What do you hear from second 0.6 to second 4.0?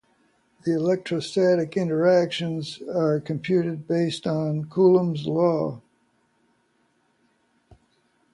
The electrostatic interactions are computed